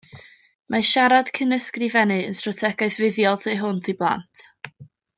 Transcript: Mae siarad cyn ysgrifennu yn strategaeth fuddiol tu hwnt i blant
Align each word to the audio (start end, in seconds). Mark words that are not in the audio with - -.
Mae 0.75 0.85
siarad 0.91 1.29
cyn 1.39 1.57
ysgrifennu 1.59 2.17
yn 2.31 2.39
strategaeth 2.41 2.99
fuddiol 3.03 3.41
tu 3.47 3.55
hwnt 3.63 3.93
i 3.95 3.97
blant 4.03 4.47